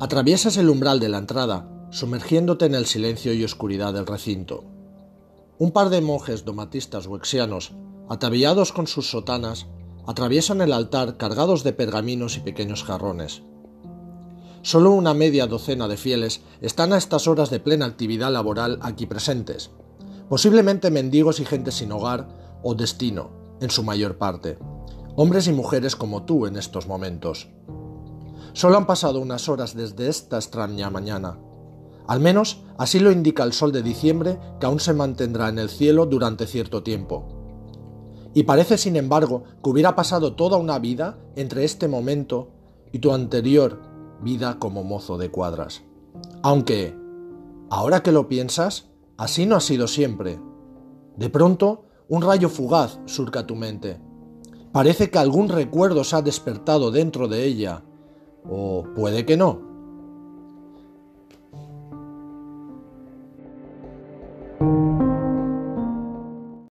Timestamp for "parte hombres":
24.16-25.48